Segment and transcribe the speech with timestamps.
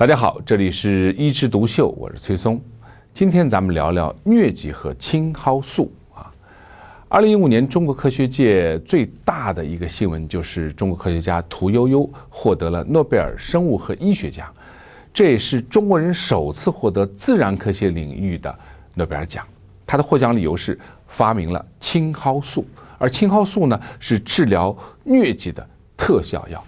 [0.00, 2.58] 大家好，这里是一枝独秀，我是崔松。
[3.12, 6.32] 今天咱们聊聊疟疾和青蒿素啊。
[7.06, 14.50] 二零一五年，中国科学界最大的一个新闻就是中国科学家屠呦呦获得了诺贝尔生物和医学奖，
[15.12, 18.58] 这也是中国人首次获得自然科学领域的
[18.94, 19.46] 诺贝尔奖。
[19.86, 24.74] 他的获奖理由是发明了青蒿素，而青蒿素呢是治疗
[25.04, 26.64] 疟疾的特效药。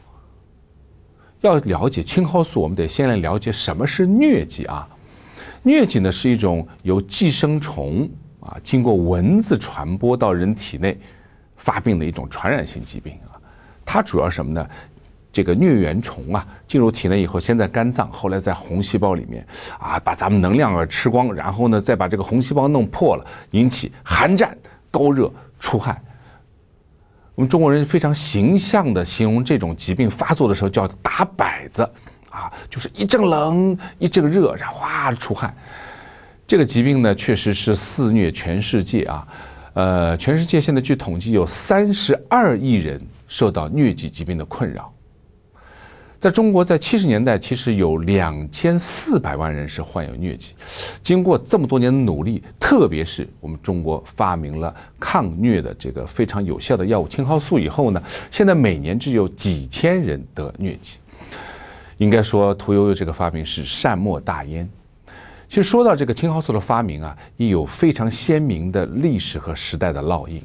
[1.43, 4.89] 要了解青蒿素，我们得先来了解什么是疟疾啊？
[5.65, 8.09] 疟疾呢是一种由寄生虫
[8.41, 10.99] 啊经过蚊子传播到人体内
[11.57, 13.39] 发病的一种传染性疾病啊。
[13.85, 14.67] 它主要什么呢？
[15.33, 19.45] 这个疟原虫啊进入体内以后，先在肝脏，后来在红细胞里面
[19.79, 24.57] 啊把咱们能量啊吃光，然后呢再把这个红细胞弄破了，引起寒战、
[24.91, 26.01] 高热、出汗。
[27.43, 31.83] 们中国人非常形象的形容这种疾病发作的时候叫打摆子，
[32.31, 35.53] 啊，就是一阵冷一阵热，然后哗出汗。
[36.47, 39.27] 这个疾病呢，确实是肆虐全世界啊，
[39.75, 44.92] 呃，全世界现在据统计有三十二亿人受到疟疾疾病的困扰。
[46.23, 50.55] 在中国，在七十年代，其实有两千四百万人是患有疟疾。
[51.03, 58.01] 经过这么多年的努力，特别是我们中国发明了抗疟的这个非常有效的药物青蒿素以后呢，
[58.31, 60.99] 现在每年只有几千人得疟疾。
[61.99, 64.71] 应该说，屠呦呦这个发明是善莫大焉。
[65.49, 70.41] 其实说到这个青蒿素的发明啊，亦有非常鲜明的历史和时代的烙印。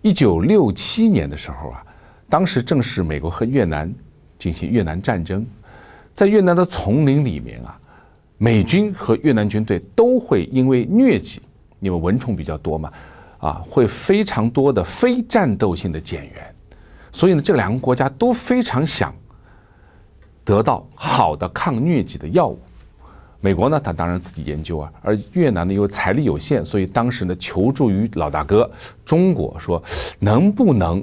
[0.00, 1.84] 一九六七年的时候啊，
[2.30, 3.94] 当时正是美国和越南。
[4.40, 5.46] 进行越南战争，
[6.14, 7.78] 在越南的丛林里面啊，
[8.38, 11.40] 美军和越南军队都会因为疟疾，
[11.78, 12.90] 因为蚊虫比较多嘛，
[13.38, 16.54] 啊，会非常多的非战斗性的减员，
[17.12, 19.14] 所以呢，这两个国家都非常想
[20.42, 22.58] 得到好的抗疟疾的药物。
[23.42, 28.70] 美国呢，他当然自己研究啊，而越南呢，因为财力有限，所以当时呢，求助于老大哥
[29.04, 29.82] 中国，说
[30.18, 31.02] 能不能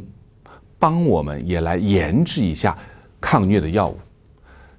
[0.79, 2.77] 帮我们也来研制一下。
[3.19, 3.97] 抗疟的药物，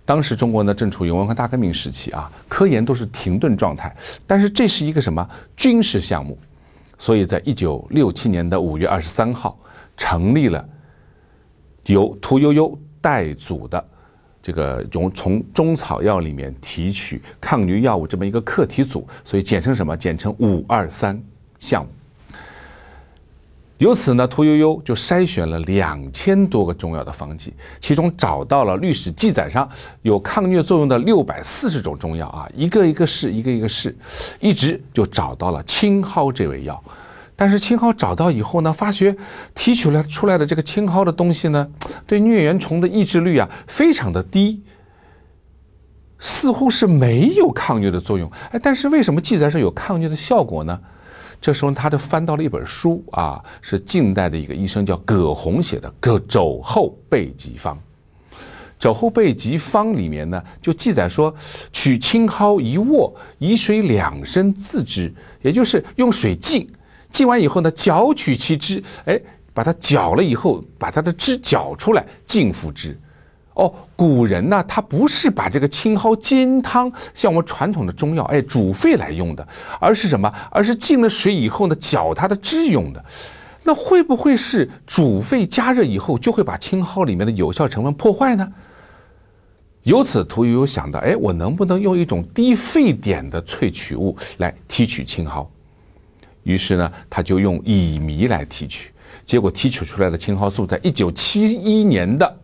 [0.05, 3.95] 当时中国呢正处于文化大革命时期啊，科研都是停顿状态。
[4.27, 6.39] 但是这是一个什么军事项目？
[6.99, 9.57] 所以在一九六七年的五月二十三号，
[9.97, 10.69] 成立了
[11.87, 13.85] 由屠呦呦带组的
[14.43, 19.97] 这个从从中草药里面提取抗疟药物这么一个课题组，所以简称什么？
[19.97, 21.21] 简称五二三
[21.59, 21.91] 项目。
[23.79, 29.69] 由此呢，屠呦呦就筛选了两千多个中药的方剂，其中找到了历史记载上
[30.03, 33.97] 有抗疟作用的六百四十种中药啊，一个一个试，一个一个试，
[34.41, 36.83] 一直就找到了青蒿这味药。
[37.37, 39.17] 但是青蒿找到以后呢，发觉
[39.55, 41.69] 提取了出来的这个青蒿的东西呢，
[42.05, 44.61] 对疟原虫的抑制率啊非常的低，
[46.19, 48.29] 似乎是没有抗疟的作用。
[48.51, 50.81] 哎，但是为什么记载上有抗疟的效果呢？
[51.41, 57.77] 这时候他就翻到了一本书啊，是近代的一个医生叫葛洪写的《葛肘后备急方》。
[58.79, 61.35] 肘后备急方里面呢，就记载说，
[61.73, 65.13] 取青蒿一握，以水两升自之，
[65.43, 66.69] 也就是用水浸，
[67.11, 69.21] 浸完以后呢，搅取其汁，哎，
[69.53, 72.97] 把它搅了以后，把它的汁搅出来，浸服之。
[73.59, 79.47] 哦，古人呢，他不是把这个青蒿煎汤，像我们传统的中药，哎，煮沸来用的，
[79.81, 80.33] 而是什么？
[80.49, 83.05] 而是进了水以后呢，搅它的汁用的。
[83.65, 88.49] 那会不会是煮沸加热以后，就会把青蒿里面的有效成分破坏呢？
[89.83, 95.45] 由此，屠呦呦想到，哎，我能不能用一种低沸点的萃取物来提取青蒿？
[96.45, 98.93] 于是呢，他就用乙醚来提取，
[99.25, 102.37] 结果提取出来的青蒿素，在一九七一年的。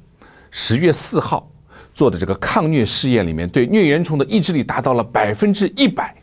[0.56, 1.50] 十月四号
[1.92, 6.14] 做的这个抗疟试验里面，对疟原虫的抑制力达到了百分之一百，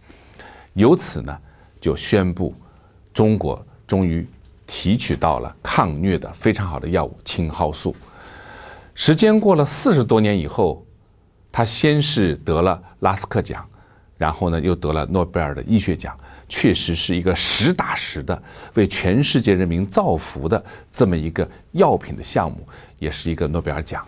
[0.73, 1.37] 由此呢，
[1.81, 2.55] 就宣布
[3.13, 4.25] 中国终于
[4.65, 7.93] 提取到了抗疟的非常好的药物青蒿素。
[8.95, 10.85] 时间过了四十多年以后，
[11.51, 13.67] 他先是得了拉斯克奖，
[14.17, 16.17] 然后呢又得了诺贝尔的医学奖，
[16.47, 18.41] 确实是一个实打实的
[18.75, 22.65] 为全世界人民造福的这么一个药品的项目，
[22.97, 24.05] 也是一个诺贝尔奖。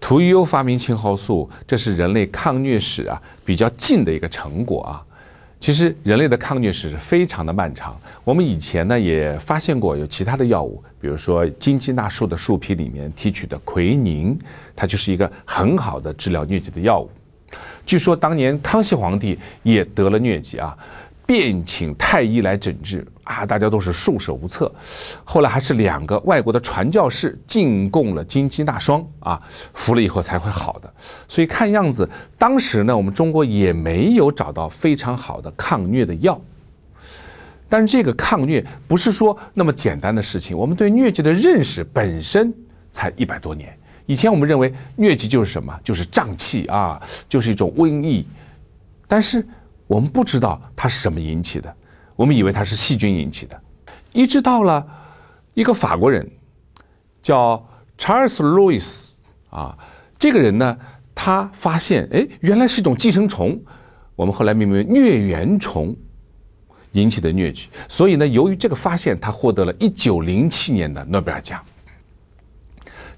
[0.00, 5.04] 屠呦呦发明青蒿素，这是人类抗疟史啊比较近的一个成果啊。
[5.60, 7.98] 其实人类的抗疟史是非常的漫长。
[8.22, 14.38] 我们以前呢也发现过有其他的药物，比如说金鸡纳树的树皮里面提取的奎宁，
[14.76, 17.10] 它就是一个很好的治疗疟疾的药物。
[17.84, 20.76] 据说当年康熙皇帝也得了疟疾啊，
[21.28, 24.74] 便请太医来诊治啊，大家都是束手无策。
[25.24, 29.38] 后来还是两个外国的传教士进贡了金鸡纳霜啊，
[29.74, 30.90] 服了以后才会好的。
[31.28, 32.08] 所以看样子，
[32.38, 36.40] 当时呢，我们中国也没有找到非常好的抗疟的药。
[37.68, 40.56] 但这个抗疟不是说那么简单的事情。
[40.56, 42.50] 我们对疟疾的认识本身
[42.90, 43.78] 才一百多年。
[44.06, 45.78] 以前我们认为疟疾就是什么？
[45.84, 46.98] 就是胀气啊，
[47.28, 48.26] 就是一种瘟疫。
[49.06, 49.46] 但是
[49.88, 51.74] 我们不知道它是什么引起的，
[52.14, 53.60] 我们以为它是细菌引起的。
[54.12, 54.86] 一直到了
[55.54, 56.24] 一个法国人
[57.20, 57.68] 叫
[57.98, 59.14] Charles Louis
[59.50, 59.76] 啊，
[60.16, 60.78] 这个人呢，
[61.12, 63.60] 他发现哎，原来是一种寄生虫，
[64.14, 65.96] 我们后来命名为疟原虫。
[66.92, 71.62] 引起的疟疾，所以呢，由于这个发现，他获得了一九零七年的诺贝尔奖。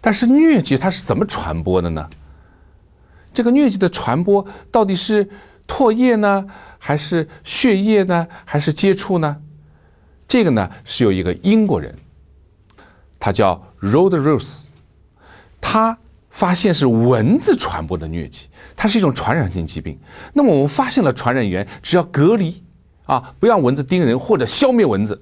[0.01, 2.11] 但是疟疾它是怎么传播的呢？
[3.33, 5.27] 这个疟疾的传播到底是
[5.71, 6.45] 唾液呢，
[6.79, 9.41] 还是血液呢，还是接触呢？
[10.27, 11.95] 这个呢是有一个英国人，
[13.21, 14.65] 他叫 Rod Rose，
[15.61, 15.97] 他
[16.29, 19.97] 发现是蚊子传播的疟疾，它是一种传染性疾病。
[20.33, 22.63] 那么我们发现了传染源，只要隔离。
[23.07, 25.21] 啊，不让蚊子叮人或者消灭蚊子，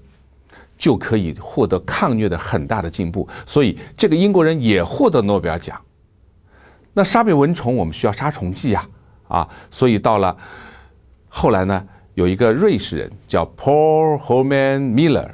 [0.77, 3.27] 就可以获得抗疟的很大的进步。
[3.47, 5.81] 所以这个英国人也获得诺贝尔奖。
[6.93, 8.91] 那杀灭蚊虫，我们需要杀虫剂呀，啊，
[9.29, 10.37] 啊所以到了
[11.29, 15.31] 后来呢，有一个瑞士人叫 Paul Holman Miller。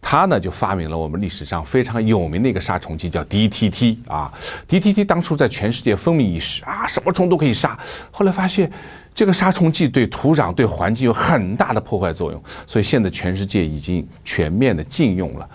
[0.00, 4.32] 他呢就发明了我们历史上非常有名的一个杀虫剂，叫 DTT 啊。
[4.68, 7.76] DTT 当初在全世界风靡一时啊，什么虫都可以杀。
[8.12, 8.70] 后来发现
[9.12, 15.46] 这个杀虫剂对土壤、对环境有很大的破坏作用，所以现在全世界已经全面的禁用了。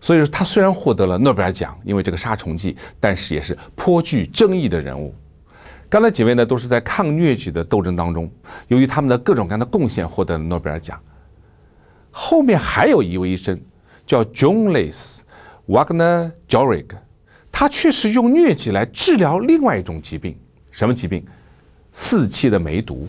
[0.00, 5.12] 所以说，他虽然获得了诺贝尔奖，因为这个杀虫剂，但是也是颇具争议的人物。
[5.88, 8.30] 刚才几位呢都是在抗疟疾的斗争当中，
[8.68, 11.00] 由于他们的各种各样的贡献获得了诺贝尔奖。
[12.10, 13.60] 后面还有一位医生。
[14.08, 15.18] 叫 John Lace
[15.66, 16.86] Wagner Jorig，
[17.52, 20.34] 他确实用疟疾来治疗另外一种疾病，
[20.70, 21.22] 什么疾病？
[21.92, 23.06] 四期的梅毒。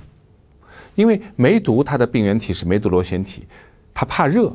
[0.96, 3.48] 因为梅毒它的病原体是梅毒螺旋体，
[3.94, 4.54] 它怕热，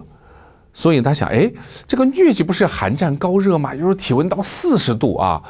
[0.74, 1.50] 所以他想，哎，
[1.86, 3.74] 这个疟疾不是寒战高热吗？
[3.74, 5.42] 就是体温到四十度啊，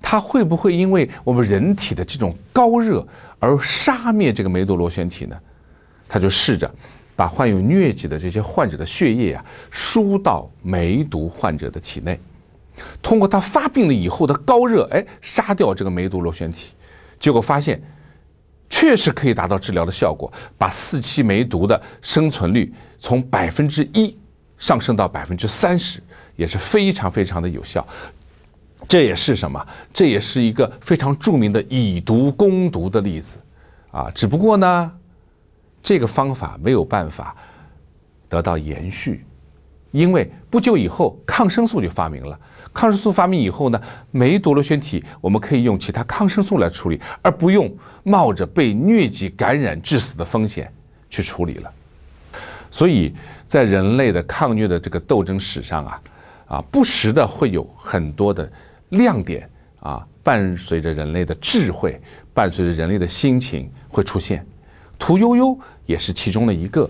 [0.00, 3.06] 它会不会因为我们人体的这种高热
[3.38, 5.36] 而杀灭这个梅毒螺旋体呢？
[6.08, 6.70] 他就试着。
[7.16, 12.16] 把患有疟疾的这些患者的血液啊输到梅毒患者的体内，
[13.02, 16.74] 通过他发病了以后的高热，哎，杀掉这个梅毒螺旋体，
[17.18, 17.82] 结果发现
[18.70, 24.16] 确实可以达到治疗的效果，把四期梅毒的生存率从百分之一
[24.56, 26.00] 上升到百分之三十，
[26.36, 27.84] 也是非常非常的有效。
[28.86, 29.66] 这也是什么？
[29.92, 33.38] 这也是一个非常著名的以毒攻毒的例子
[33.90, 34.10] 啊！
[34.14, 34.92] 只不过呢。
[35.80, 37.34] 这个方法没有办法
[38.28, 39.24] 得到延续，
[39.92, 42.38] 因为不久以后抗生素就发明了。
[42.74, 43.80] 抗生素发明以后呢，
[44.10, 47.72] 梅毒螺旋体我们可以用其他抗生素来处理，而不用
[48.02, 50.70] 冒着被疟疾感染致死的风险
[51.08, 51.72] 去处理了。
[52.70, 53.14] 所以
[53.46, 56.02] 在人类的抗疟的这个斗争史上啊，
[56.48, 58.50] 啊，不时的会有很多的
[58.90, 59.48] 亮点
[59.80, 62.00] 啊，伴随着人类的智慧，
[62.32, 64.44] 伴随着人类的心情会出现。
[64.98, 66.88] 屠呦呦也是其中的一个。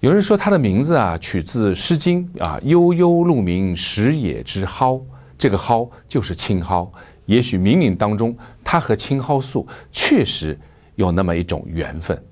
[0.00, 5.02] 有人说她的名字啊，取自《诗经》啊，“悠悠鹿鸣，食野之蒿”，
[5.38, 6.90] 这个蒿就是青蒿。
[7.24, 10.56] 也许冥冥当中，她和青蒿素确实
[10.96, 12.22] 有那么一种缘分。